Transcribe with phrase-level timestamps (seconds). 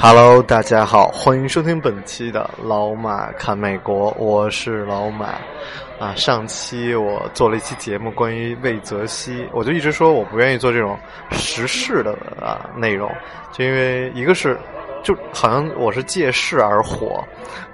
[0.00, 5.30] Hello，大家好，欢迎收听本期的老马看美国，我是老马。
[5.98, 10.96] 啊，上期我做了一期节目关于魏则西，我就一直说我不愿意做这种
[11.32, 13.10] 时事的啊内容，
[13.50, 14.56] 就因为一个是
[15.02, 17.24] 就好像我是借势而火，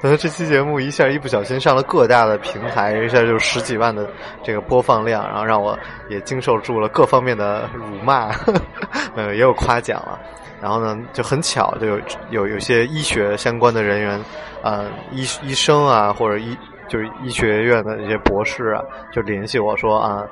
[0.01, 4.09] 可能这期节目一下一不小心上了各大的平台，一下就十几万的
[4.43, 5.79] 这个播放量，然后让我
[6.09, 8.31] 也经受住了各方面的辱骂，
[9.15, 10.19] 呃，也有夸奖了。
[10.65, 12.01] 然后呢，就很巧，就有
[12.31, 14.19] 有有些医学相关的人员，
[14.63, 16.57] 呃，医医生啊，或者医
[16.89, 20.25] 就是医学院的一些博士啊，就联系我说啊，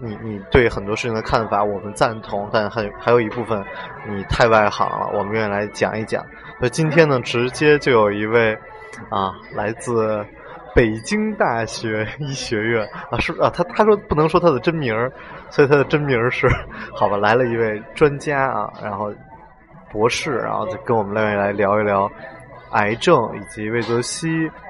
[0.00, 3.64] 你你对很多事情的看法我们赞同，但还还有一部分
[4.08, 6.26] 你太外行了，我们愿意来讲一讲。
[6.60, 8.58] 那今天呢，直接就有一位
[9.08, 10.26] 啊，来自
[10.74, 15.12] 北京大学医学院啊，是啊，他他说不能说他的真名儿，
[15.48, 16.48] 所以他的真名儿是
[16.92, 19.12] 好吧，来了一位专家啊，然后。
[19.92, 22.10] 博士，然后再跟我们两位来聊一聊
[22.72, 24.28] 癌症，以及魏则西，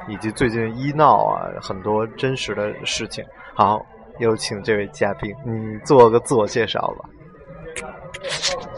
[0.08, 3.24] 以及最近医闹啊，很多真实的事情。
[3.54, 3.84] 好，
[4.18, 7.08] 有请这位嘉宾，你做个自我介绍吧。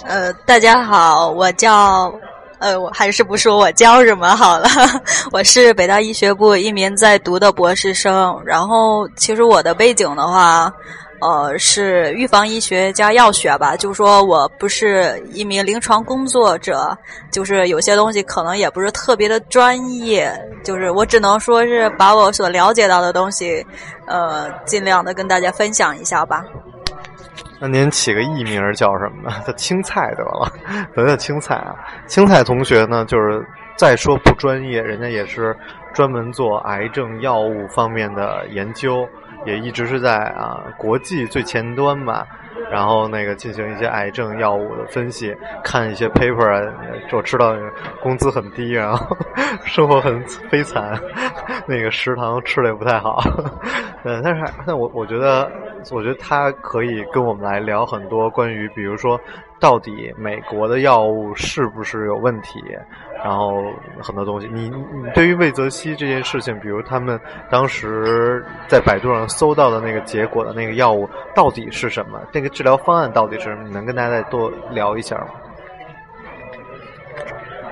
[0.07, 2.13] 呃，大家好，我叫
[2.61, 4.69] 呃，我还是不说我叫什么好了。
[5.33, 10.73] 我是北大医学部一名在读的博士生，然后其实我的背景的话。
[11.21, 16.97] 呃，是预防医学加药学吧，就是说我不是一名临床工作者，
[17.31, 23.67] 就是有些东西可能也不是特别的专业，就是我只能说是把我所了解到的东西，
[24.07, 26.45] 呃，尽量的跟大家分享一下吧。
[27.61, 29.35] 那您起个艺名叫什么呢？
[29.45, 30.53] 叫青菜得了，
[30.95, 31.75] 得叫青菜啊。
[32.07, 33.45] 青菜同学呢，就是
[33.77, 35.57] 再说不专业，人家也是
[35.93, 39.05] 专门做癌症药物方面的研究。
[39.45, 42.27] 也一直是在啊国际最前端吧，
[42.71, 45.35] 然后那个进行一些癌症药物的分析，
[45.65, 46.73] 看一些 paper 啊。
[47.13, 47.55] 我知道
[48.03, 49.17] 工资很低，然后
[49.65, 50.99] 生活很悲惨，
[51.67, 53.23] 那个食堂吃的也不太好。
[54.05, 55.51] 嗯，但是但我我觉得，
[55.91, 59.19] 我觉得他可以跟我们来聊很多关于，比如说
[59.61, 62.63] 到底美国的药物是不是有问题。
[63.25, 63.65] 然后
[64.01, 67.19] 很多东西，你你对于魏则西这件事情，比如他们
[67.51, 72.21] 当时在百度上搜到的那个结果的那个药物到底是什么？
[72.33, 73.69] 那个治疗方案到底是什么？
[73.71, 75.27] 能跟大家再多聊一下吗？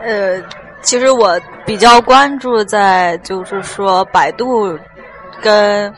[0.03, 0.43] 呃，
[0.81, 4.77] 其实我比较关注在就是说百度
[5.41, 5.95] 跟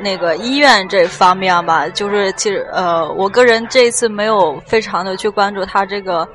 [0.00, 6.28] 那个医院这方面吧，就是其实呃，我个人这一次没有非常的去关注他这个。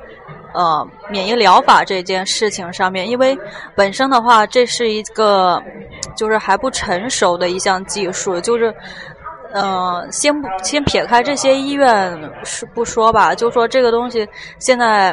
[0.56, 3.36] 呃，免疫疗法这件事情上面，因为
[3.74, 5.60] 本身的话，这是一个
[6.16, 8.72] 就是还不成熟的一项技术，就是，
[9.52, 14.24] 呃，先不先撇开这些医院是不说吧，就说这个东西
[14.60, 15.12] 现在，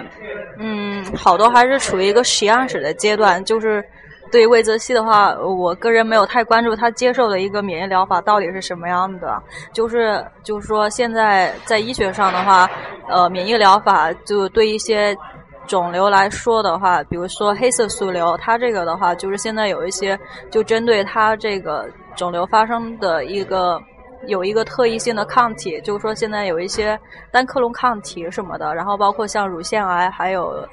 [0.60, 3.44] 嗯，好多还是处于一个实验室的阶段。
[3.44, 3.84] 就是
[4.32, 9.42] 对魏则西的话，我个人没有太关注他接受的一个免疫疗法到底是什么样的。
[9.74, 12.70] 就是就是说，现在在医学上的话，
[13.10, 15.16] 呃，免疫疗法就对一些。
[15.68, 23.80] 肿瘤来说的话，比如说黑色素瘤，它这个的话，就是现在有一些就针对它这个肿瘤发生的一个
[24.28, 27.00] 有一个特异性的抗体，就是说现在有一些
[27.32, 30.68] 单克隆抗体什么的，然后包括像乳腺癌，还有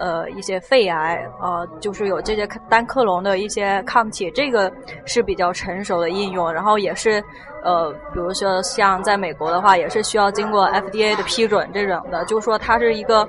[0.00, 4.72] 呃一些肺癌，呃，就是有这些单克隆的一些抗体，这个
[5.04, 7.22] 是比较成熟的应用，然后也是
[7.62, 13.28] 呃，比如说像在美国的话，也是需要经过 FDA 的批准这种的，就是说它是一个。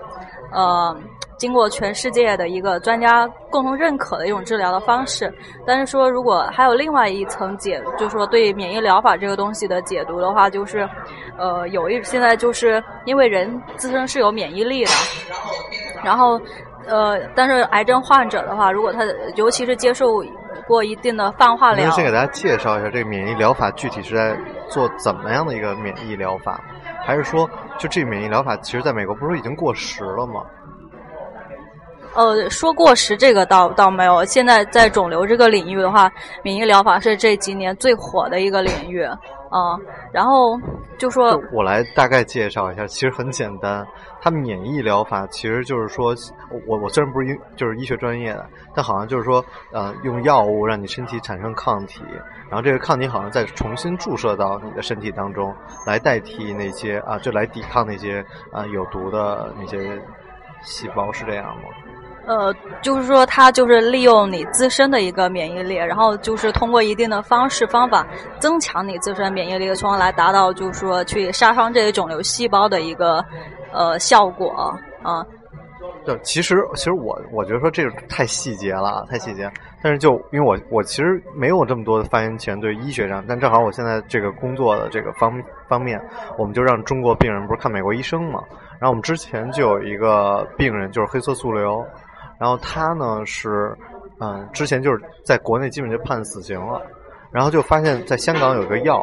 [0.53, 0.93] 呃，
[1.37, 5.33] 经过全世界的一个专家共同认可的一种治疗的方式，
[5.65, 10.85] 但是说如果还有另外一层解，就是说对免疫疗法这个东西的解读的话，就是，
[11.37, 14.91] 呃，有一现在就是因为人自身是有免疫力的，
[16.03, 16.39] 然后，
[16.87, 18.99] 呃，但是癌症患者的话，如果他
[19.35, 20.23] 尤其是接受
[20.67, 24.37] 过一定的放化疗，先给大家介绍一下这个免疫疗法具体是在
[24.69, 26.59] 做怎么样的一个免疫疗法。
[27.03, 27.49] 还是说，
[27.79, 30.41] 就这免疫疗法，其实在美国不是已经过时了吗？
[32.13, 34.23] 呃，说过时这个倒倒没有。
[34.25, 36.11] 现在在肿瘤这个领域的话，
[36.43, 39.03] 免疫疗法是这几年最火的一个领域
[39.51, 39.77] 啊。
[40.11, 40.59] 然后
[40.97, 43.85] 就说，我来大概介绍一下，其实很简单。
[44.23, 46.15] 它免疫疗法其实就是说，
[46.67, 52.03] 我我虽然不是医就是医学专业的，但好像就是说，呃，用药物让你身体产生抗体，
[52.49, 55.51] 然后这个抗体好像再重新注射到你的身体当中，
[55.87, 59.99] 来代替那些啊，就来抵抗那些啊有毒的那些
[60.61, 61.63] 细胞，是这样吗？
[62.25, 68.05] 呃，就是说，它就是利用你自身的一个免疫力，然后就是通过一定的方式方法
[68.39, 73.25] 增强你自身免疫力，从而来达到就是说去杀伤这些肿瘤细胞的一个
[73.73, 74.49] 呃效果
[75.03, 75.25] 啊。
[76.05, 79.51] 对，其实其实我我觉得说这个太细节了，太细节。
[79.83, 85.33] 但是就因为我我其实没有这么多的发言权对医学上，但正好我现在这个工作的这个方
[85.67, 85.99] 方面，
[86.37, 88.43] 我们就让中国病人不是看美国医生嘛，
[88.79, 91.83] 然后我们之前就有一个病人就是黑色素瘤。
[92.41, 93.77] 然后他呢是，
[94.19, 96.81] 嗯，之前就是在国内基本就判死刑了，
[97.31, 98.99] 然后就发现在香港有个药，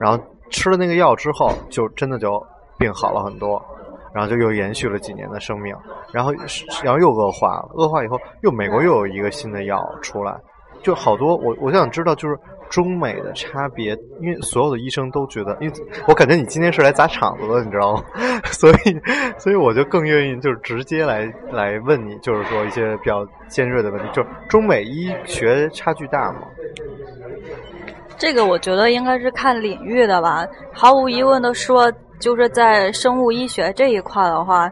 [0.00, 0.18] 然后
[0.50, 2.44] 吃了那个药之后，就真的就
[2.76, 3.64] 病好了很多，
[4.12, 5.72] 然后就又延续了几年的生命，
[6.12, 6.32] 然后
[6.82, 10.36] 然后又恶化了，恶化以后又美国又有一个新的药出来，
[10.82, 12.36] 就好多我我想知道就是。
[12.70, 15.74] 中美的差别，因为所有的医生都觉得，因为
[16.06, 18.04] 我感觉你今天是来砸场子的，你知道吗？
[18.52, 19.00] 所以，
[19.38, 26.42] 所以我就更愿意就是直接来来问你，就是说一些比较尖锐的问题，就是中美医学差距大吗？
[28.16, 30.46] 这个我觉得应该是看领域的吧。
[30.72, 31.90] 毫无疑问的说，
[32.20, 34.70] 就是在生物医学这一块的话。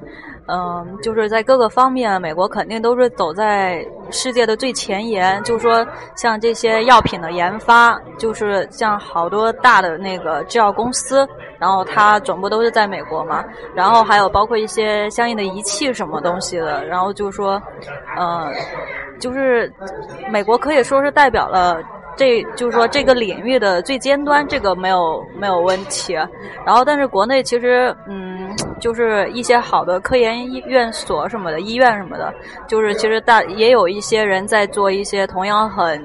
[0.50, 5.42] 嗯，就是在各个方面，美国肯定都是走在世界的最前沿。
[5.42, 5.86] 就是说，
[6.16, 11.28] 像这些药品的研发，就是像好多大的那个制药公司，
[11.58, 13.44] 然后它总部都是在美国嘛。
[13.74, 16.82] 然后还有包括一些相应的仪器什么东西的。
[16.86, 17.62] 然后就是说，
[18.18, 18.50] 嗯，
[19.20, 19.70] 就是
[20.30, 21.78] 美国可以说是代表了。
[22.18, 26.14] 这就是说，这个领域的最尖端，这个没有没有问题。
[26.66, 28.50] 然后，但是国内其实，嗯，
[28.80, 32.34] 就是一些好的科研院所什么的，医院什么的，
[32.66, 36.04] 就是其实大也有一些人在做一些同样很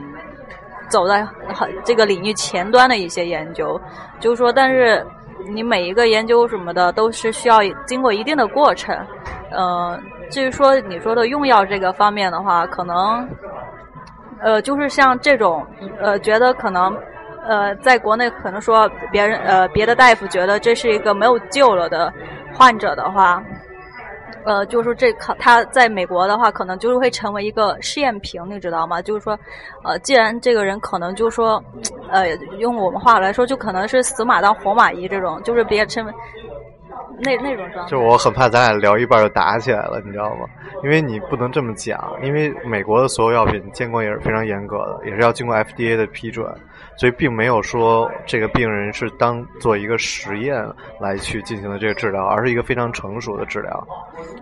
[0.88, 3.82] 走在很这个领域前端的一些研究。
[4.20, 5.04] 就是说，但是
[5.50, 7.58] 你每一个研究什么的，都是需要
[7.88, 8.96] 经过一定的过程。
[9.50, 10.00] 嗯，
[10.30, 13.28] 至于说你说的用药这个方面的话，可能。
[14.44, 15.66] 呃，就是像这种，
[16.02, 16.96] 呃，觉得可能，
[17.48, 22.12] 呃，在国内可能说别人，呃，别的大夫觉得这是一个没有救了的
[22.54, 23.42] 患者的话，
[24.46, 29.02] 呃，就是这可他在美国的话，可能就是会成为一个试验品，你知道吗？
[29.02, 29.40] 就是说，
[29.84, 31.64] 呃，既然这个人可能就说，
[32.12, 36.14] 呃，用我们话来说，就可能是死马当活马医这种，就是别成为。
[37.20, 40.46] 那那种状态，就我很怕咱俩聊一半就打起来了，你知道吗？
[40.84, 46.46] 因为你不能这么讲，因为美国的所有药品监管也是非常严格的，也是要经过 FDA 的批准，
[46.98, 50.66] 所以并没有说这个病人是当做一个实验
[51.00, 53.88] 来去进行的这个治疗，而是一个非常成熟的治疗。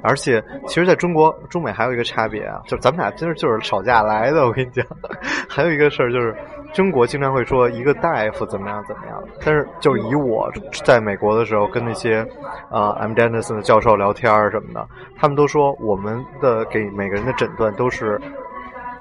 [0.04, 4.46] 而且，其实在中国、中美还有一个差别啊，就是咱们俩真是就是吵架来的。
[4.46, 4.86] 我跟你讲，
[5.50, 6.36] 还有一个事儿就是。
[6.74, 10.50] 中国经常会说一个大夫怎么样怎么样，但是就以我
[10.86, 12.26] 在美国的时候跟那些
[12.70, 13.12] 啊 M.
[13.12, 14.88] Dennison 的教授聊天什么的，
[15.18, 18.18] 他们都说我们的给每个人的诊断都是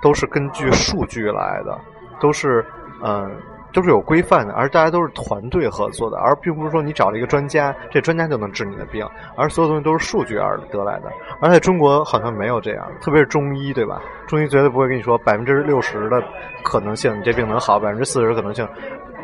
[0.03, 1.79] 都是根据数据来的，
[2.19, 2.67] 都是
[3.03, 3.31] 嗯。
[3.73, 9.07] 都是有规范的，而大家都是团队合作的，而并不是说你找了一个专家，这专家就能治你的病，
[9.37, 11.13] 而所有东西都是数据而得来的。
[11.41, 14.03] 而在中国好像没有这样，特别是中医，对吧？
[14.27, 16.21] 中医绝对不会跟你说百分之六十的
[16.65, 18.67] 可能性，你这病能好，百分之四十可能性。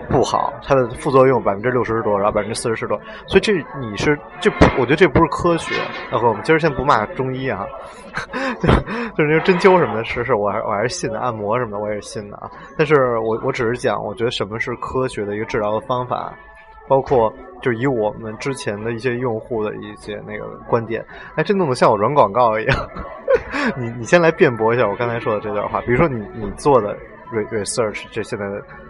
[0.08, 5.75] 不好，它的副作用百分之六十多，然后百分之四十多，所以这你是这，我觉得这不是科学。
[6.10, 7.66] 然后我们今儿先不骂中医啊，
[8.60, 12.50] 就就是那个针灸什么的，是是，我还我还是信的，按摩什么的我也是信的啊。
[12.76, 16.32] 但是我我只是讲，我觉得什么是科学的一个治疗的方法，
[16.88, 22.76] 包括就以我们之前的一些用户的一些那个观点，哎，这弄得像我软广告一样。
[23.76, 26.96] 你你先来辩驳一下我刚才说的这段话，比如说你你做的。
[27.33, 28.45] Re research 这现在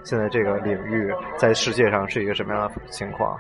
[0.05, 3.37] 现在这个领域在世界上是一个什么样的情况？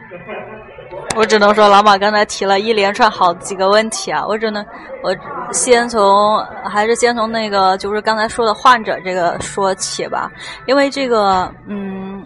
[1.17, 4.65] 我只能说，老马刚才提了一连串好几个问题啊，我只能
[5.03, 5.15] 我
[5.53, 10.31] 先从还是先从那个就是刚才说的患者这个说起吧，
[10.67, 12.23] 因为这个嗯，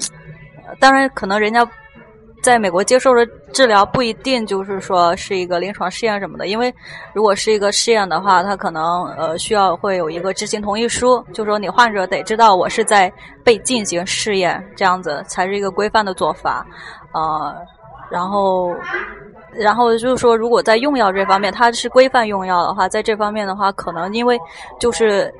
[0.79, 1.67] 当然可能人家。
[2.42, 6.75] 在美国接受的治疗不一定就是说是一个临床试验什么的，因为
[7.12, 13.12] 如果是一个试验的话，它可能呃需要会有一个执行同意书，就说你患者得知道我是在
[13.44, 16.66] 被进行试验，这样子才是一个规范的做法，
[17.12, 17.54] 呃，
[18.11, 18.75] 然后
[19.52, 24.38] 然后就是说，如果在用药这方面，它是规范用药的话，在这方面的话，可能因为
[24.78, 25.32] 就是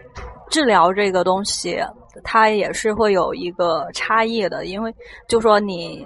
[0.51, 1.81] 治疗这个东西，
[2.25, 4.95] 它也是会有一个差异的，因为
[5.29, 6.05] 就说你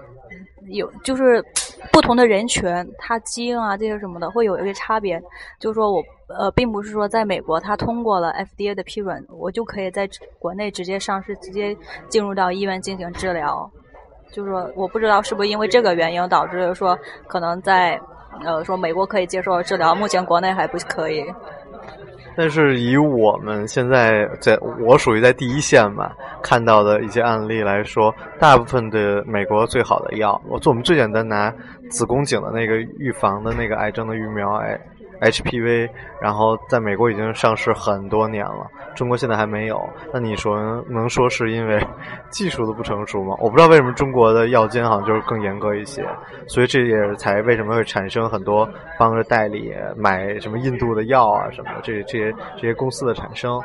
[0.68, 1.44] 有就是
[1.92, 2.64] 不同的人群，
[2.98, 5.20] 它基因啊这些什么的会有一些差别。
[5.58, 11.76] 就是说我呃，并不是说在美国它通过了 FDA 的批准，我就可以在国内直接上市，直接
[12.08, 13.70] 进入到医院进行治疗。
[14.32, 18.00] 就是说，我不知道是不是因为这个原因导致说，可能在
[18.44, 21.24] 呃说美国可以接受治疗，目前国内还不可以。
[22.36, 26.12] 但是以我们现在在我属于在第一线吧，
[26.42, 31.52] 看到的一些案例来说，大部分的美国最好的药，我做我们最简单拿
[31.90, 34.78] 子宫颈的那个预防的那个癌症的疫苗，哎。
[35.24, 35.88] HPV，
[36.20, 39.80] 然后在美国已经上市很多年了，中国现在还没有。
[40.12, 40.56] 那你说
[40.88, 41.78] 能说是因为
[42.30, 43.34] 技术的不成熟吗？
[43.40, 46.04] 我不知道为什么中国的药监好像就是更严格一些，
[46.46, 53.60] 所以这也才为什么会产生很多帮着代理买什么印度的药啊什么的这这些这些公司的产生，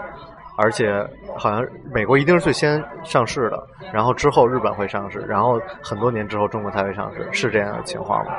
[0.57, 0.91] 而且
[1.37, 8.33] 好像美国一定是最先上市的，然后之后日本会上市，然后很多年之后中国才会上市，是这样的情况吗？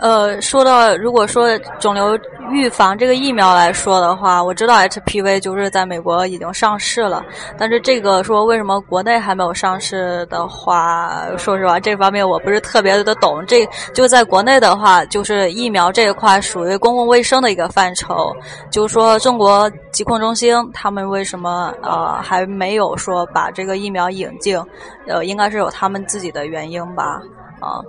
[0.00, 2.18] 呃，说到如果说肿瘤
[2.50, 7.24] 预防这个疫苗来说的话，我知道 HPV 就是在美国已经上市了，
[7.58, 13.44] 但是这个说为什么国内还没有上市的话，说实话这方面我不是特别的懂。
[13.46, 18.32] 这就在国内的话，就是疫苗这一块属于公共卫生的一个范畴，
[18.70, 24.56] 就是说中国疾控中心他们为什么呃还没有说把这个疫苗引进，
[25.08, 27.20] 呃，应该是有他们自己的原因吧，
[27.60, 27.80] 啊。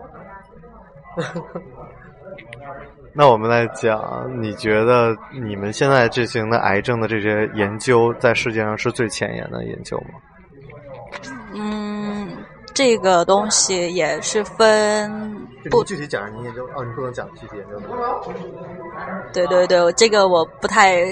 [3.18, 10.20] 那我们来讲，你觉得你们现在进行的癌症的这些研究，在世界上是最前沿的研究吗？
[11.56, 12.30] 嗯，
[12.76, 15.36] 这个东西也是分
[15.72, 17.82] 不具体讲，你研究哦，你不能讲具体研究。
[19.34, 21.04] 对对对，这个我不太。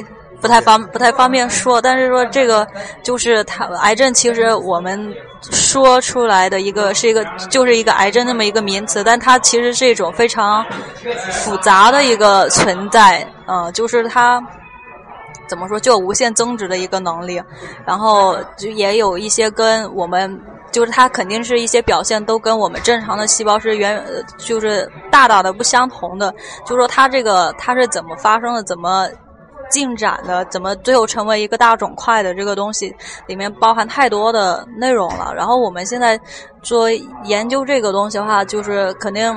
[0.41, 2.67] 不太方不太方便说，但是说这个
[3.01, 5.13] 就是它癌症，其实我们
[5.51, 10.63] 说出来的一个是一个就是一个癌症那么一个名词，但它其实是一种非常
[11.31, 14.41] 复杂的一个存在，嗯，就是它
[15.47, 17.41] 怎么说就无限增值的一个能力，
[17.85, 20.39] 然后就也有一些跟我们
[20.71, 24.03] 就是它肯定是一些表现都跟我们正常的细胞是远
[24.37, 26.31] 就是大大的不相同的，
[26.65, 29.07] 就是说它这个它是怎么发生的，怎么。
[29.69, 32.93] 进展的怎么最后成为一个大肿块的这个东西，
[33.27, 35.33] 里面包含太多的内容了。
[35.35, 36.19] 然后我们现在
[36.61, 36.89] 做
[37.23, 39.35] 研究这个东西的话，就是肯定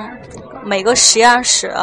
[0.63, 1.73] 每个实验室，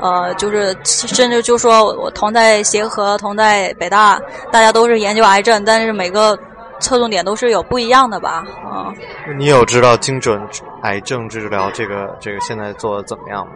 [0.00, 6.38] 呃，就是甚至就说我同在协和、同在北大，大家都是研究癌症，但是每个
[6.78, 8.44] 侧重点都是有不一样的吧？
[8.64, 8.92] 啊，
[9.38, 10.40] 你有知道精准
[10.82, 13.54] 癌症治疗这个这个现在做的怎么样吗？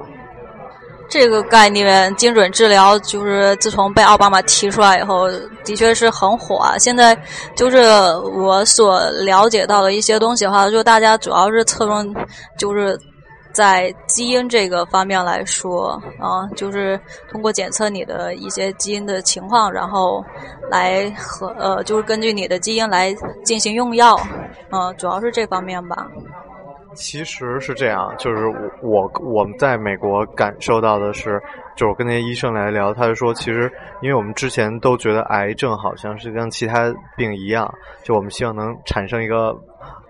[1.08, 5.28] 这个概念，精准治疗，就是自从被奥巴马提出来以后，
[5.64, 6.76] 的确是很火啊。
[6.78, 7.16] 现在
[7.54, 7.78] 就是
[8.36, 12.14] 我所了解到的一些东西的话，就大家主要是侧重，
[12.58, 12.98] 就是
[13.52, 16.98] 在基因这个方面来说啊，就是
[17.30, 20.24] 通过检测你的一些基因的情况，然后
[20.70, 24.18] 来和呃，就是根据你的基因来进行用药，
[24.70, 26.06] 嗯，主要是这方面吧。
[26.94, 31.40] 其实是这样，就是我我我们在美国感受到的是，
[31.76, 33.70] 就是我跟那些医生来聊，他就说，其实
[34.00, 37.72] 因为我们之前都觉得癌症好像是跟其他病一样，
[38.02, 39.54] 就我们希望能产生一个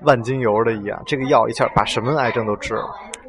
[0.02, 2.84] 万金油的一样，这个药一下把什么癌症都治了。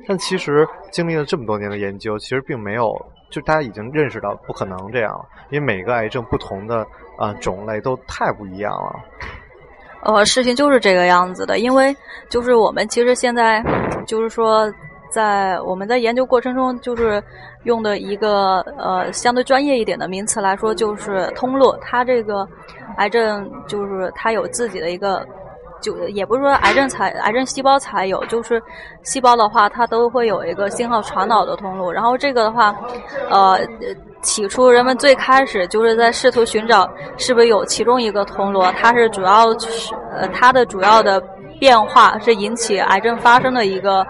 [0.08, 2.94] 但其实经历了这么多年的研究，其实并没有，
[3.32, 6.86] 就大家已经认识到不可能这样了，因为每个癌症不同的
[7.18, 9.00] 啊种类都太不一样了。
[10.06, 11.96] 呃，事情就是这个样子的，因为
[12.30, 13.64] 就是我们其实现在
[14.08, 14.72] 就是说，
[15.12, 17.22] 在我们在研究过程中，就是
[17.64, 21.76] 用的一个呃相对专业一点的名词来说，就是通路。
[21.82, 22.48] 它这个
[22.98, 25.26] 癌症就是它有自己的一个。
[25.82, 28.60] 就也不是说癌症才癌症细胞才有，就是
[29.04, 31.92] 细胞的话，它都会有一个信号传导的通路。
[31.92, 32.74] 然后这个的话，
[33.30, 33.60] 呃，
[34.26, 41.22] 起初人们最开始就是在试图寻找是不是有其中一个通路，它是主要是呃它的主要的
[41.60, 44.06] 变化是引起癌症发生的一个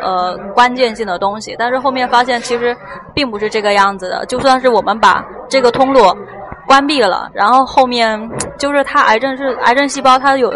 [0.00, 1.54] 呃关键性的东西。
[1.58, 2.76] 但是后面发现其实
[3.14, 6.00] 并不是这个样子的，就算是我们把这个通路。
[6.66, 8.16] 关闭了，然后后面
[8.60, 10.52] 就是它癌症是癌症细胞，它有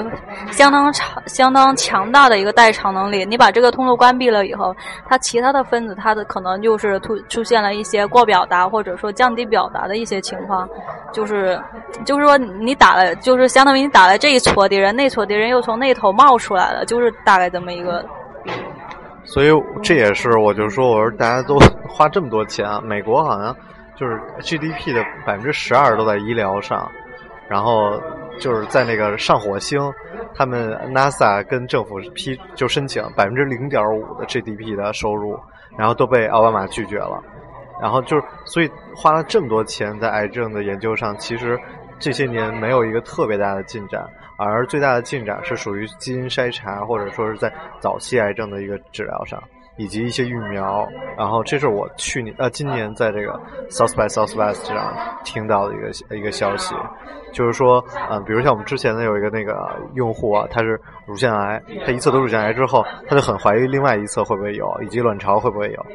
[0.51, 3.25] 相当长、相当强大的一个代偿能力。
[3.25, 4.77] 你把这个通路关闭了以后，
[5.09, 10.69] 它其他的分子它的可能就是突出现了一些过表达或者说降低表达的一些情况，
[11.15, 11.59] 就是
[12.05, 18.05] 就是说你打了，就是相当于你打了这一撮敌人，那撮敌人又从那头冒出来了，就是大概这么一个。
[19.25, 19.49] 所以
[19.83, 21.59] 这也是我就说，我说大家都
[21.89, 23.57] 花这么多钱，美国好像
[23.97, 26.87] 就是 GDP 的百分之十二都在医疗上，
[27.55, 28.03] 然后
[28.41, 29.79] 就是在那个上火星，
[30.35, 35.39] 他们 NASA 跟政府批就申请百分之零点五的 GDP 的收入，
[35.79, 37.23] 然后都被奥巴马拒绝了，
[37.81, 41.57] 然后就是所以花了这么多钱在癌症的研究上，其实
[42.01, 44.05] 这些年没有一个特别大的进展。
[44.37, 49.41] 而最大的进展是属于基因筛查，或者说是在早期癌症的一个治疗上，
[49.77, 50.87] 以及一些疫苗。
[51.17, 53.41] 然后这是我去年呃今年在这个
[53.71, 56.75] South by Southwest 上听到的一个一个消息，
[57.33, 59.55] 就是说，嗯，比如像我们之前呢有一个那个
[59.95, 65.87] 用户啊，他是乳腺癌，他一侧得乳腺癌之后，他就很怀疑另外一侧会不会有，以及卵巢会不会有。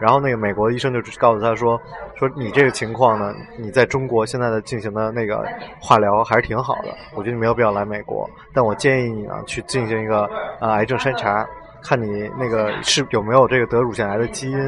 [0.00, 1.78] 然后那个美国医生就告诉他说，
[2.14, 5.44] 说你这个情况呢，你在中国现在的进行的那个
[5.78, 10.28] 化疗还是挺好的，我觉得你没有必要来美国，但我建议你呢去进行一个
[10.60, 11.46] 呃癌症筛查。
[11.84, 14.58] 看你那个是有没有这个得乳腺癌的基因，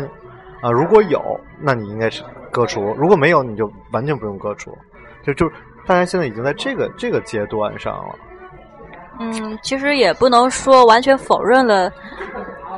[0.60, 1.20] 啊，如果有，
[1.60, 4.76] 那你应该是割除；如果没有，你就完全不用割除。
[5.24, 5.48] 就就
[5.86, 8.14] 大家现在已经在这个这个阶段上了。
[9.20, 11.90] 嗯，其实也不能说完全否认了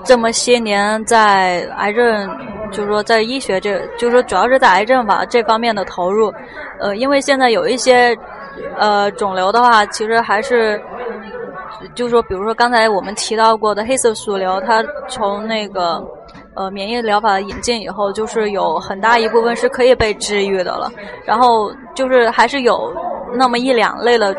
[0.04, 2.28] 这么些年在癌症，
[2.70, 6.32] 就是说在医学这，就是说主要是在癌症吧这方面的投入。
[6.78, 8.14] 呃，因为现在有一些
[8.76, 10.78] 呃肿瘤的话，其实还是。
[11.94, 16.02] 就是说，比如说刚才我们提到过的黑色素瘤，它从那个
[16.54, 20.90] 呃免疫疗法引进以后，就是有很大一部分是可以被治愈的了。
[21.24, 22.92] 然后就是还是有
[23.34, 24.34] 那么一两类的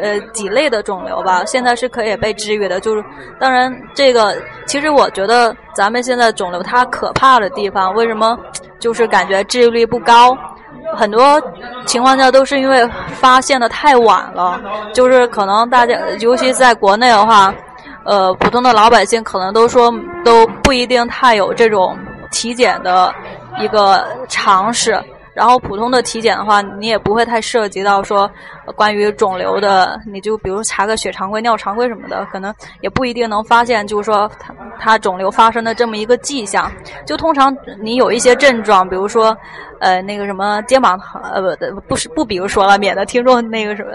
[0.00, 2.80] 呃几类的肿瘤吧，现在是可以被治愈的。
[2.80, 3.04] 就是
[3.38, 8.38] 当然，这个其实我觉得咱们现在肿瘤它可怕的地方，为什么
[8.78, 10.36] 就是感觉治愈率不高？
[10.96, 11.40] 很多
[11.86, 14.60] 情况下都是因为发现的太晚了，
[14.92, 17.52] 就是可能大家，尤其在国内的话，
[18.04, 19.92] 呃，普通的老百姓可能都说
[20.24, 21.96] 都不一定太有这种
[22.30, 23.12] 体检的
[23.58, 25.00] 一个常识。
[25.40, 28.30] 然后普通的体检的话，你也不会太涉及到说
[28.76, 36.70] 关于肿瘤的，你就比如查个血常规、尿常规什么的，可能也不一定能发现，就是说它它肿瘤发生的这么一个迹象。
[37.06, 39.34] 就通常你有一些症状，比如说
[39.80, 41.00] 呃那个什么肩膀
[41.32, 43.92] 呃不不是不比如说了，免得听众那个什么，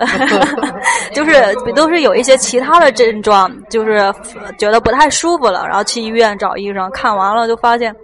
[1.13, 4.11] 就是都是有一些其他的症状，就是
[4.57, 7.95] 觉得不太舒服了，然后去医院找医生看完了就发现。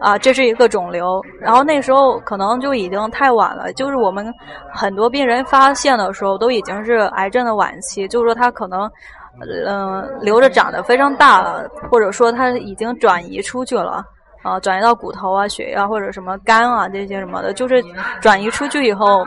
[0.00, 3.72] 啊，这是一个肿瘤，然后那时候可能就已经太晚了。
[3.72, 4.32] 就是我们
[4.72, 8.90] 很多病人发现的时候，都已经是癌症的晚期，就是说他可能，
[9.66, 14.04] 嗯，瘤子长得非常大了，或者说他已经转移出去了，
[14.42, 17.82] 啊，转移到骨头啊、血液或者什么肝啊这些什么的，就是
[18.20, 19.26] 转移出去以后。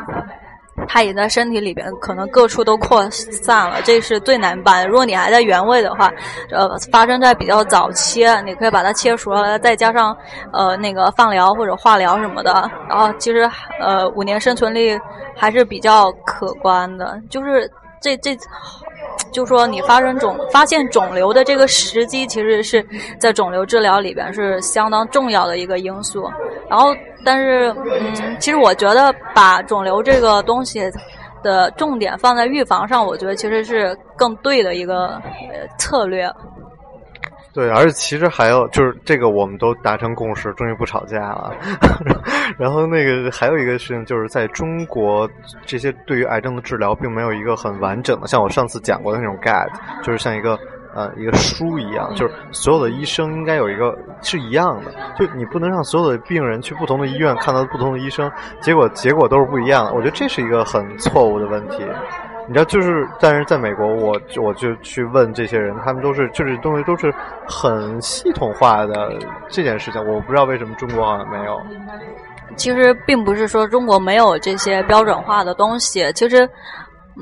[0.88, 4.88] 它也在身体里边，可能各处都扩散了，这是最难办。
[4.88, 6.12] 如果你还在原位的话，
[6.51, 10.15] 呃，发生在比较早期，你可以把它切除了，再加上
[10.51, 14.99] 呃那个放疗或者化疗什么的，然后其实呃五年生存率
[15.36, 17.19] 还是比较可观的。
[17.29, 17.69] 就是
[18.01, 18.38] 这这。
[19.31, 22.86] 就说你发生肿发现肿瘤的这个时机，其实是
[23.17, 26.29] 在肿瘤治疗里边是相当重要的一个因素。
[26.69, 30.81] 然后，但是，嗯，其实我觉得把肿瘤这个东西
[31.43, 35.21] 的重点放在预防上，我觉得其实是更对的一个
[35.77, 36.29] 策略。
[37.53, 41.53] 对，而且其实还有就是这个，我们都达成共识，终于不吵架了。
[42.57, 45.29] 然后那个还有一个事情，就是在中国，
[45.65, 49.69] 这些对于癌症的治疗，并没有一个很完整的，像我上次讲过的那种 guide，
[50.01, 50.57] 就是像一个
[50.93, 59.93] 呃一个书一样，就是所有的医生应该有一个是一样的，就你不能让所有的病人去不同的医院看到不同的医生，结果结果都是不一样的。
[59.93, 61.84] 我觉得这是一个很错误的问题。
[62.47, 67.13] 你知道，就是，但是在美国，我我就去问这些人，他们都是，就是东西都是
[67.47, 69.13] 很系统化的
[69.47, 71.62] 这件事情，我不知道为什么中国好像没有。
[72.58, 76.49] 其实并不是说中国没有这些标准化的东西，其实。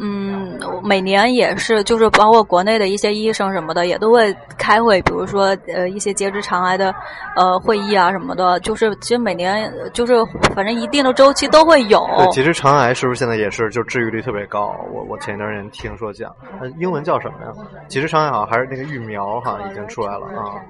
[0.01, 6.93] 嗯，每年也是，就是包括国内的一些医生什么的，也都会开会，比如说呃一些结直肠癌的
[7.35, 10.13] 呃会议啊什么的，就是其实每年就是
[10.55, 12.07] 反正一定的周期都会有。
[12.17, 14.73] 对结直肠癌是不是现在也是就治愈率特别高？
[14.93, 16.33] 我我前一段时间听说讲，
[16.77, 17.51] 英文叫什么呀？
[17.87, 20.63] 结直肠癌好像还是那个疫苗好像已经出来了啊。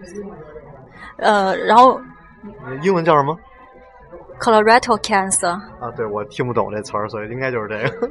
[1.18, 2.02] 呃，然后
[2.82, 3.38] 英文叫什么
[4.40, 5.50] ？Colorectal cancer。
[5.50, 8.10] 啊，对，我听不懂这词儿，所以应该就是这个。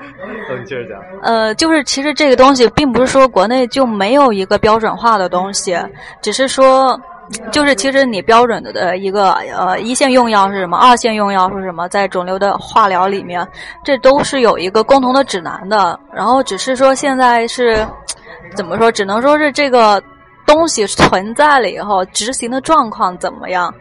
[0.00, 1.00] 你接着讲。
[1.22, 5.76] 呃，就是其实这个东西并不是说国内就没有一个标准化的东西，
[6.22, 6.98] 只是说，
[7.50, 13.46] 就是其实你标准的的一个呃一线用药是什么，二线用药是什么，在肿瘤的化疗里面，
[13.84, 15.98] 这都是有一个共同的指南的。
[16.12, 17.86] 然后只是说现在是
[18.54, 20.02] 怎么说，只能说是这个
[20.46, 23.72] 东西存在了以后，执行的状况怎么样？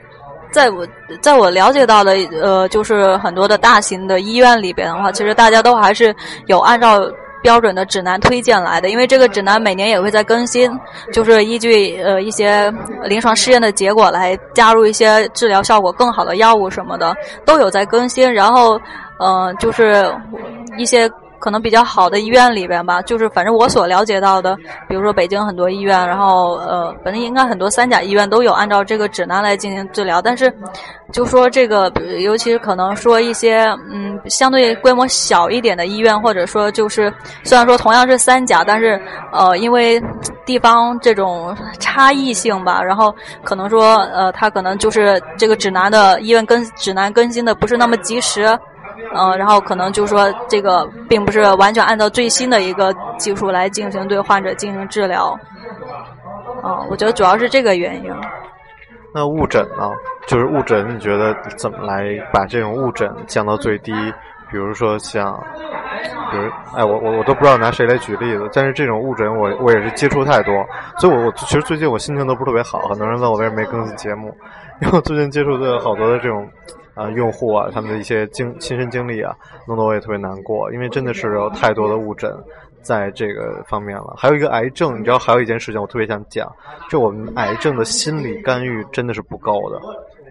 [0.51, 0.87] 在我
[1.21, 6.15] 在我了解到的，呃，就是很多的大型的医院里边的话，其实大家都还是
[6.47, 7.01] 有按照
[7.41, 10.71] 标准的指南推荐来的，因为这个指南每年也会在更新，
[11.13, 18.33] 就是依据呃一些临床试验的结果来加入一些治疗效果更好的药物什么的，都有在更新。
[18.33, 18.79] 然后，
[19.19, 20.13] 呃，就是
[20.77, 21.09] 一些。
[21.39, 24.55] 可能比较好的医院里边吧，就是反正我所了解到的，
[24.87, 30.21] 比如说北京很多医院，然后呃，反正应该很多三甲医院都有按照这个指南来进行治疗。
[30.21, 30.53] 但是，
[31.11, 38.99] 就说这个，尤其是可能说一些嗯，相对规模小一点的医院，或者说就是虽然说同样是三甲，但是
[39.31, 40.01] 呃，因为
[40.45, 48.57] 地方这种差异性吧，然后可能说呃，他可能就是这个指南的医院更指南更新的不是那么及时。
[49.15, 55.37] 嗯，然后可能就是说，这个并不是完全按照最新的一个技术来进行对患者进行治疗。
[56.63, 58.11] 嗯，我觉得主要是这个原因。
[59.13, 59.89] 那误诊呢？
[60.27, 63.93] 就是误诊，你觉得怎么来把这种误诊降到最低？
[64.51, 65.33] 比如说像，
[66.31, 68.49] 比如，哎，我我我都不知道拿谁来举例子。
[68.53, 70.53] 但是这种误诊，我我也是接触太多，
[70.97, 72.79] 所以我我其实最近我心情都不是特别好。
[72.89, 74.35] 很多人问我为什么没更新节目，
[74.81, 76.47] 因为我最近接触的好多的这种。
[76.97, 79.35] 啊，用户啊，他们的一些经亲身经历啊，
[79.67, 82.35] 弄得我也特别难过，因为真的是有太多的误诊
[82.81, 84.15] 在这个方面了。
[84.17, 86.51] 还有一个癌症，你知道，还有一件事情我特别想讲，
[86.89, 89.79] 就我们癌症的心理干预真的是不够的。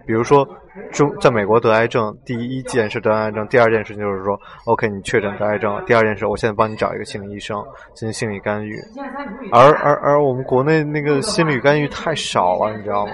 [0.05, 0.47] 比如说，
[0.91, 7.61] 中在美国得癌症，第一件事得癌症，第二件事情就是说，OK，你确诊得癌症了，第二件事，我现在帮你找一个心理医生
[7.93, 8.79] 进行心理干预。
[9.51, 13.11] 而而而我们国内那个心理干预太少了，你知道吗？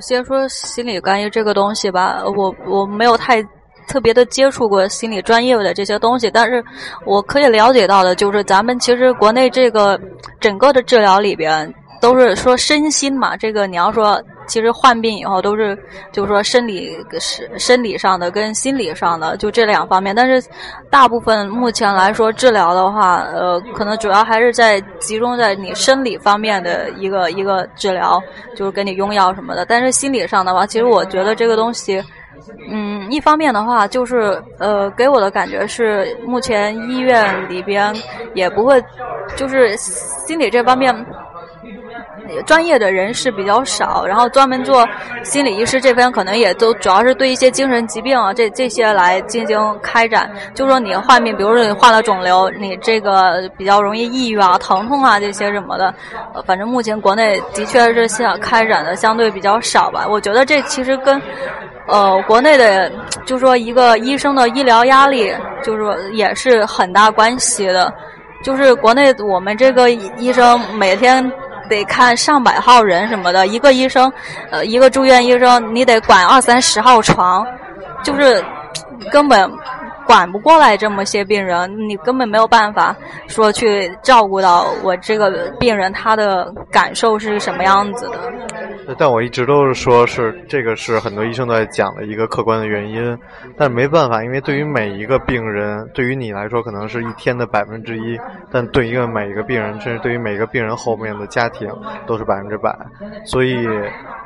[0.00, 3.42] 先说心理干预这个东西吧，我我没有太
[3.86, 6.64] 特别的接触过心理专业的这些东西，但是
[7.04, 9.98] 我可以了解到的就是，咱们其实国内这个
[10.40, 14.22] 整个的治疗里边都是说身心嘛，这个你要说。
[14.48, 15.78] 其实患病以后都是，
[16.10, 20.16] 就是说生理是生理上的跟心理上的，就这两方面。
[20.16, 20.48] 但是
[20.90, 28.20] 大部分目前来说治疗的话，呃，可能主要还是在集中在你生理方面的一个一个治疗，
[28.56, 29.64] 就是给你用药什么的。
[29.66, 32.02] 但是心理上的话，其实我觉得这个东西，
[32.70, 37.94] 嗯，一方面的话就是呃，给我的感觉是目前医院里边
[38.34, 38.82] 也不会，
[39.36, 40.94] 就是心理这方面。
[42.46, 44.86] 专业的人士比较少，然后专门做
[45.22, 50.30] 心理医师这边可能也都主要是对一些精神疾病啊这这些来进行开展。
[50.54, 55.94] 就说你患病，比如说你患了肿瘤，你这个比较容易抑郁啊、疼痛啊这些什么的，
[56.46, 60.06] 反正目前国内的确是想开展的相对比较少吧。
[60.08, 61.20] 我觉得这其实跟
[61.86, 62.90] 呃国内的
[63.26, 67.92] 就说一个医生的医疗压力，就是说也是很大关系的。
[68.44, 71.30] 就是国内我们这个医生每天。
[71.68, 74.12] 得看上百号人什么的，一个医生，
[74.50, 77.46] 呃，一个住院医生，你得管二三十号床，
[78.02, 78.44] 就是
[79.12, 79.48] 根本。
[80.08, 88.18] 管不过来这么些病人，你根本没有办法说去照顾到我这个病人他的感受是什么样子的。
[88.96, 93.18] 但我一直都是说，是这个是很多医生都在讲的一个客观的原因，
[93.54, 98.18] 但是没办法，因为对于每一个病人，对于你来说可能是一天的百分之一，
[98.50, 101.68] 但对于每一个病人，甚至对于每一个病人后面的家庭
[102.06, 102.74] 都是百分之百，
[103.26, 103.68] 所以，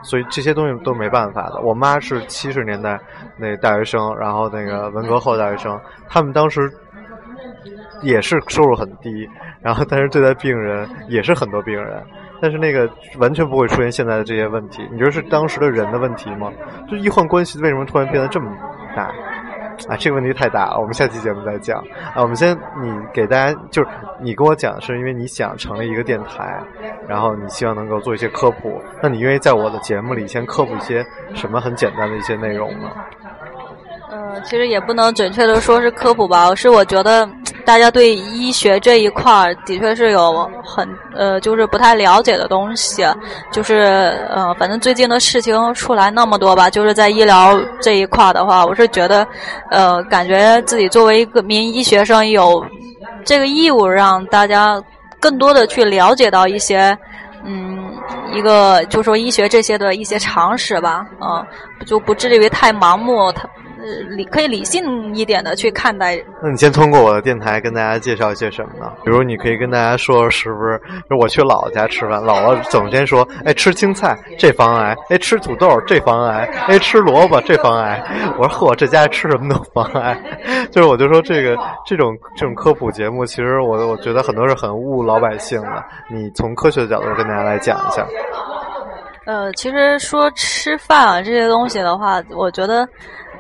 [0.05, 1.61] 所以这些东西都没办法的。
[1.63, 2.97] 我妈是七十年代
[3.37, 5.72] 那大学生，然后那个文革后大学生。
[6.09, 6.61] 他们当时
[8.03, 9.29] 也是收入很低，
[9.61, 12.03] 然后但是对待病人也是很多病人，
[12.41, 14.87] 但是那个完全不会出现现在的这些问题。
[14.91, 16.51] 你觉得是当时的人的问题吗？
[16.89, 18.51] 就医患关系为什么突然变得这么
[18.97, 19.11] 大？
[19.89, 21.79] 啊，这个问题太大了，我们下期节目再讲。
[22.15, 23.89] 啊，我们先你给大家就是
[24.21, 26.61] 你跟我讲，是因为你想成立一个电台，
[27.09, 28.81] 然后你希望能够做一些科普。
[29.03, 31.03] 那你愿意在我的节目里先科普一些
[31.35, 32.91] 什么很简单的一些内容呢？
[34.45, 37.29] 其实也不能准确的说是科普吧，是我觉得
[37.65, 43.05] 大家对医学这一块儿的确是有很呃，就是不太了解的东西。
[43.53, 49.27] 就是呃，反正最近的事情出来那么多吧，就是在医疗这一块的话，我是觉得
[49.71, 52.65] 呃，感觉自己作为一个名医学生，有
[53.25, 54.83] 这个义务让大家
[55.21, 56.97] 更多的去了解到一些
[57.45, 57.93] 嗯，
[58.33, 61.45] 一个就说医学这些的一些常识吧，嗯，
[61.87, 63.31] 就不至于太盲目。
[63.33, 63.49] 他
[64.09, 66.17] 理可以理性一点的去看待。
[66.43, 68.93] 那你先通过我的电台跟大家介绍一些什么呢？
[69.05, 71.17] 比如你可以跟大家说，是不是就？
[71.17, 78.03] 我去姥姥家吃饭，姥姥总先说：“哎，吃青菜这防癌，哎，吃土豆这防癌，哎，吃萝卜这防癌。”
[78.39, 80.21] 我说：“呵，这家吃什么都防癌。”
[80.73, 85.85] 就是我就说这个这种这种科普节目，其实我我觉得很多是很误老百姓的。
[86.11, 88.07] 你从科学的角度跟大家来讲一下。
[89.25, 92.85] 呃，其实说吃饭啊这些东西的话，我觉得，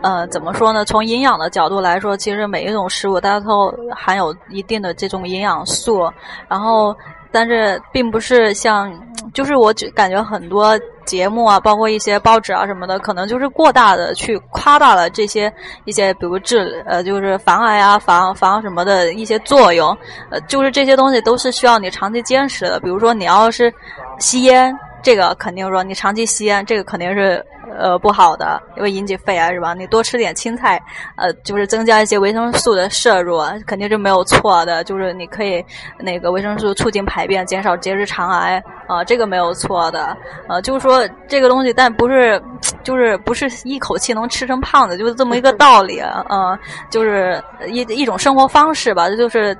[0.02, 0.84] 呃，怎么说呢？
[0.84, 6.10] 从营养的角度来说，其实每一种食物它都含有一定的这种营养素。
[6.48, 6.94] 然后，
[7.30, 8.92] 但是并不是像，
[9.32, 15.52] 就是我感觉很多节目啊，包括一些报纸啊什么的，可能就是过大的去夸大了这些
[15.84, 19.96] 一些，比如治呃，就是防癌啊、防防什么的一些作用。
[20.30, 22.80] 呃，就是这些东西都是需要你长期坚持的。
[22.80, 23.72] 比如说，你要是
[24.18, 24.76] 吸烟。
[25.04, 27.44] 这个肯定说你长期吸烟，这个肯定是
[27.78, 29.74] 呃不好的，因为引起肺癌是吧？
[29.74, 30.80] 你多吃点青菜，
[31.16, 34.82] 呃，就是增加一些维生素的摄入，肯定是没有错的。
[34.84, 35.64] 就是你可以
[35.98, 40.16] 那个维生素促进排便，减少结直肠癌啊，这个没有错的。
[40.48, 42.42] 呃，就是说这个东西，但不是
[42.82, 46.58] 就是不是一口气能吃成胖子，就是这么一个道理嗯，
[46.90, 49.56] 就是一一种生活方式吧，这就是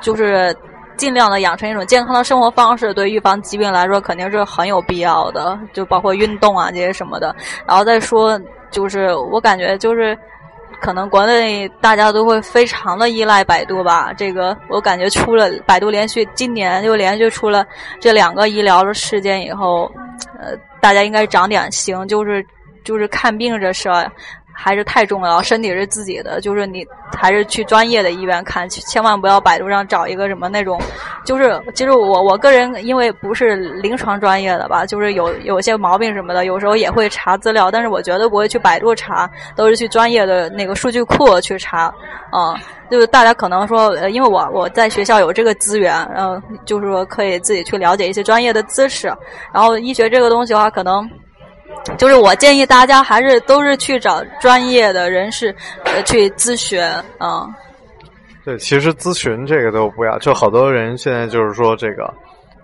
[0.00, 0.54] 就是。
[0.96, 7.34] 尽量的养成一种健康的生活方式，对预防疾病来说肯定是很有必要的，就包括运动啊这些什么的。
[7.66, 10.16] 然后再说，就是我感觉就是，
[10.80, 14.12] 可能国内大家都会非常的依赖百度吧。
[14.12, 17.64] 这个我感觉出了百度连续今年就连续出了
[18.00, 19.90] 这两个医疗的事件以后，
[20.38, 22.44] 呃，大家应该长点心，就是
[22.84, 23.88] 就是看病这事。
[24.58, 30.80] 还是太重要，身体是自己的，就是你还是去专业的医院看，千万不要百度上找一个什么那种，
[31.24, 41.92] 就是其实我我个人因为不是临床专业的吧，就是有有些毛病什么的，有时候也会查资料，但是我绝对不会去百度查，都是去专业的那个数据库去查，
[42.30, 42.56] 啊，
[42.90, 49.06] 就是大家可能说，因为我我在学校有这个资源，嗯，就是说可以自己去了解一些专业的知识，
[49.52, 51.08] 然后医学这个东西的话，可能。
[51.96, 56.82] 就是我建议大家还是都是去找专业的人士呃去咨询
[57.18, 57.46] 啊。
[58.44, 62.12] 对，其实咨询这个都不要，就好多人现在就是说这个，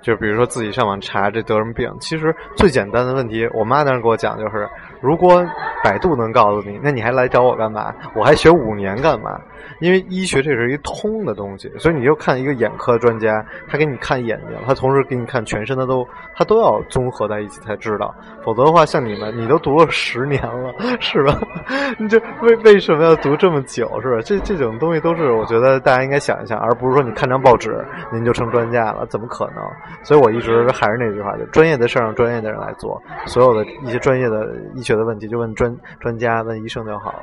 [0.01, 4.69] 就比如说自己上网查这得什么病，其实最简单的问题，我妈当时给我讲就是，
[5.01, 5.45] 如果
[5.83, 7.93] 百度能告诉你，那你还来找我干嘛？
[8.15, 9.41] 我还学五年干嘛？
[9.81, 18.15] 因为医学这是一通的东西，所以你就看一个眼科专家，他给你看眼睛，他同时给你看全身的都，他都要综合在一起才知道。
[18.45, 21.39] 否则的话，像你们，你都读了十年了，是吧？
[21.99, 24.21] 你这为为什么要读这么久，是吧？
[24.25, 29.65] 这这种东西都是我觉得大家应该想一想，而不是说你看张报纸您就成专家了，怎么可能？
[30.03, 37.23] 所以我一直还是那句话，就专业的事儿让专业的人来做，所有的一些专业的医学的问题就问专专家、问医生就好了。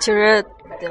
[0.00, 0.44] 其实。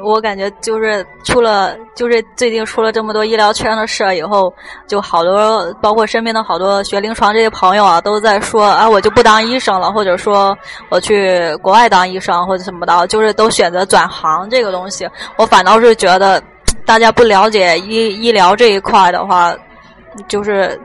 [0.03, 4.53] 我感觉就是出了，就是最近出了这么多医疗圈的事儿以后，
[4.85, 10.57] 就好多，包括身边的好多学临床这些朋友啊，都在说啊，我就不当医生了，或者说
[10.89, 15.07] 我去国外当医生或者什么的，就是都选择转行这个东西。
[15.37, 16.41] 我反倒是觉得，
[16.85, 19.55] 大家不了解医医疗这一块的话，
[20.27, 20.79] 就是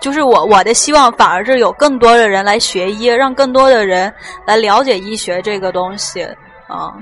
[0.00, 4.12] 就是我我的希望反而是有更多的人来学医，让更多的人
[4.46, 6.22] 来了解医学这个东西
[6.66, 6.92] 啊。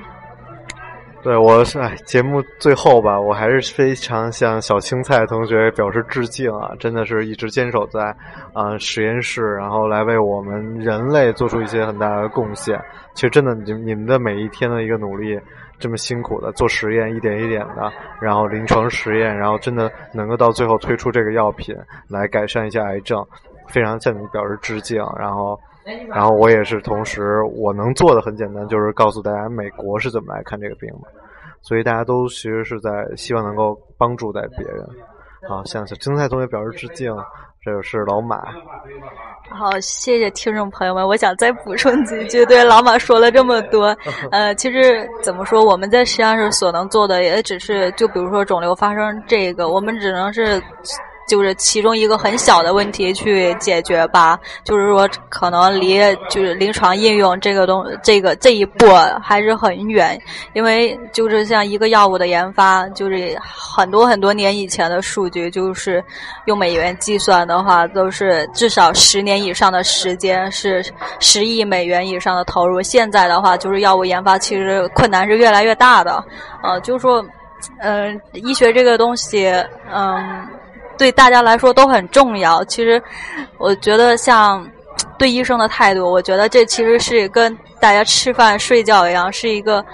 [1.25, 6.73] 对，我是哎，节目最后吧，我还是非常向小青菜同学表示致敬啊！
[6.79, 8.15] 真的是一直坚守在
[8.53, 12.79] 啊实验室，然后来为我们人类做出一些很大的贡献。
[13.15, 15.41] 其实真的，你你们的每一天的一个努力，
[15.79, 21.75] 这么辛苦的做实验，一点一点的，然后临床实验，然后真的能够到最后推出这个药品
[22.07, 23.27] 来改善一下癌症，
[23.69, 25.03] 非常向你表示致敬。
[25.19, 25.59] 然后。
[26.09, 31.09] 然后我也是，同时我能做的很简单，就是告诉大家美国是怎么来看这个病的。
[31.61, 34.87] 所以大家都其实是在希望能够帮助在别人。
[35.49, 37.15] 好，向小青菜同学表示致敬。
[37.63, 38.43] 这个是老马。
[39.49, 41.07] 好，谢谢听众朋友们。
[41.07, 43.87] 我想再补充几句，对老马说了这么多，
[44.31, 50.63] 呃，其实怎么说，我们在实验室所能做的，也只是就比如说肿瘤发生这个，我们只能是。
[51.27, 58.87] 就是其中一个很小的问题去解决吧，就是说可能离就是临床应用这个东这个这一步
[59.23, 60.21] 还是很远，
[60.53, 66.05] 因为就是像一个药物的研发，就是很多很多年以前的数据，就是
[66.45, 70.85] 用美元计算的话，都是至少十年以上的时间，是
[71.21, 72.83] 十亿美元以上的投入。
[72.83, 76.23] 现在的话，就是药物研发其实困难是越来越大的，
[76.63, 77.25] 呃，就是说，
[77.81, 79.47] 嗯，医学这个东西，
[79.93, 80.47] 嗯。
[80.99, 82.65] 对大家来说都很重要。
[82.65, 83.03] 其实，
[83.59, 84.67] 我觉得像
[85.19, 89.85] 对医生的态度，我觉得这其实是跟大家吃饭睡觉一样，是一个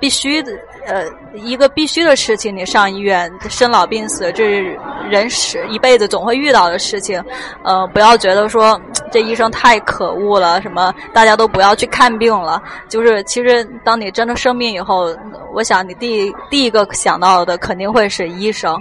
[0.00, 0.52] 必须的。
[0.88, 7.22] 呃，一个必须的事情，你上医院，生老病死，这是人是一辈子总会遇到的事情。
[7.62, 8.80] 呃，不要觉得说
[9.12, 12.62] 这医生太可恶了，什么大家都不要去看病了。
[12.88, 15.14] 就是其实，当你真的生病以后，
[15.52, 18.74] 我想你第第一个想到的肯定会是医生。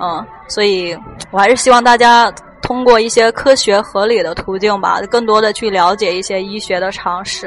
[0.00, 0.98] 嗯，所以
[1.30, 2.28] 我还是希望大家
[2.60, 7.46] 通过一些科学合理的途径吧，更多的去了解一些医学的常识。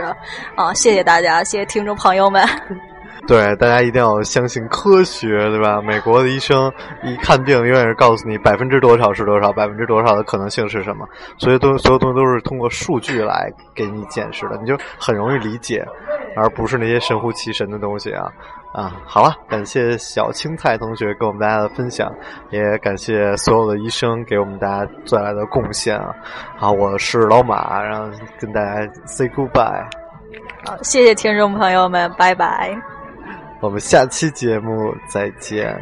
[0.56, 2.48] 啊，谢谢大家，谢谢听众朋友们。
[3.28, 5.82] 对，大家一定要相信科学，对吧？
[5.82, 6.72] 美国的医生
[7.04, 11.08] 一看病，永远是告诉你百分之多少是多少，百分之多少的可能性是什么。
[11.40, 15.84] 所有东所有东西都是通过数据来给你解释的，你就很容易理解，
[16.36, 18.32] 而不是那些神乎其神的东西啊
[18.74, 18.94] 啊！
[19.06, 22.12] 好了，感谢小青菜同学给我们大家的分享，
[22.52, 26.14] 也感谢所有的医生给我们大家带来的贡献啊！
[26.58, 28.08] 好，我是老马，然后
[28.40, 29.84] 跟大家 say goodbye。
[30.64, 32.95] 好，谢谢听众朋友们，拜拜。
[33.62, 35.76] 我们下期节目再见。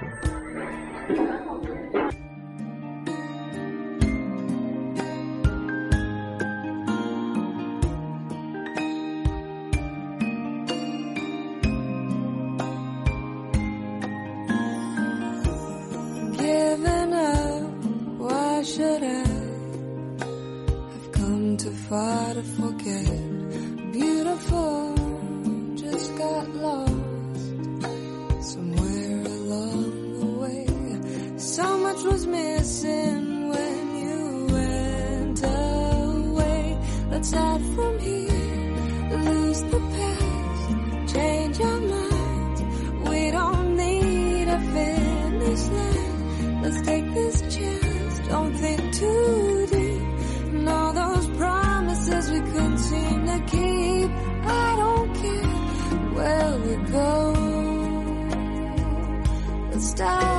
[60.04, 60.33] stop.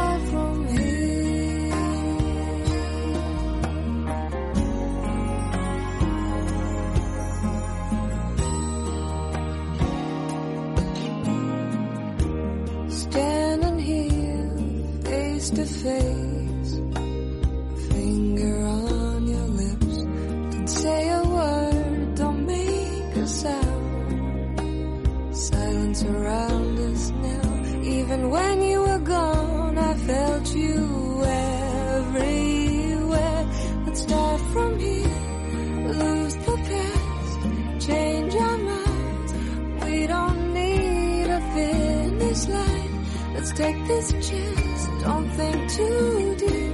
[45.05, 46.73] Don't think too deep.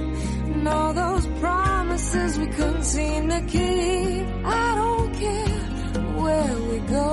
[0.55, 4.25] And all those promises we couldn't seem to keep.
[4.45, 5.59] I don't care
[6.21, 7.11] where we go.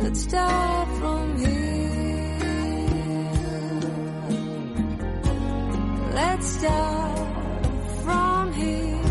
[0.00, 1.68] Let's start from here.
[6.14, 7.18] Let's start
[8.04, 9.02] from here.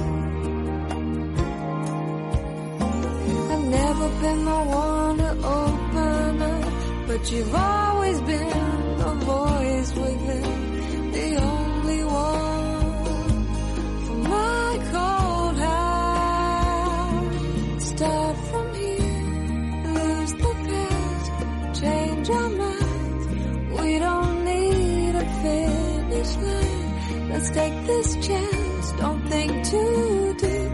[3.54, 6.74] I've never been the one to open up,
[7.08, 8.67] but you've always been
[27.30, 30.72] Let's take this chance, don't think too deep.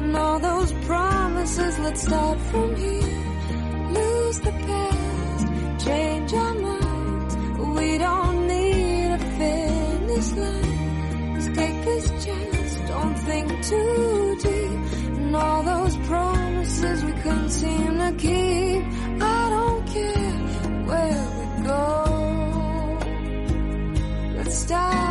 [0.00, 3.24] And all those promises, let's start from here.
[3.90, 7.36] Lose the past, change our minds.
[7.78, 11.34] We don't need a finish line.
[11.34, 15.18] Let's take this chance, don't think too deep.
[15.18, 18.82] And all those promises we couldn't seem to keep.
[19.22, 20.32] I don't care
[20.90, 21.84] where we go.
[24.36, 25.03] Let's start